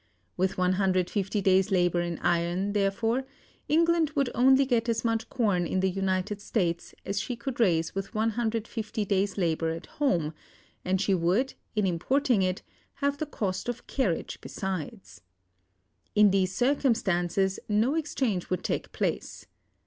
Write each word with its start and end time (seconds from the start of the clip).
With 0.35 0.57
150 0.57 1.41
days' 1.41 1.69
labor 1.69 2.01
in 2.01 2.17
iron, 2.23 2.73
therefore, 2.73 3.23
England 3.69 4.09
would 4.15 4.31
only 4.33 4.65
get 4.65 4.89
as 4.89 5.05
much 5.05 5.29
corn 5.29 5.67
in 5.67 5.79
the 5.79 5.91
United 5.91 6.41
States 6.41 6.95
as 7.05 7.21
she 7.21 7.35
could 7.35 7.59
raise 7.59 7.93
with 7.93 8.15
150 8.15 9.05
days' 9.05 9.37
labor 9.37 9.69
at 9.69 9.85
home; 9.85 10.33
and 10.83 10.99
she 10.99 11.13
would, 11.13 11.53
in 11.75 11.85
importing 11.85 12.41
it, 12.41 12.63
have 12.95 13.19
the 13.19 13.27
cost 13.27 13.69
of 13.69 13.85
carriage 13.85 14.39
besides. 14.41 15.21
In 16.15 16.31
these 16.31 16.51
circumstances 16.51 17.59
no 17.69 17.93
exchange 17.93 18.49
would 18.49 18.63
take 18.63 18.91
place. 18.91 19.45